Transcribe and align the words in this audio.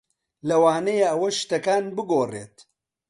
لەوانەیە 0.47 1.07
ئەوە 1.09 1.29
شتەکان 1.39 1.83
بگۆڕێت. 1.95 2.55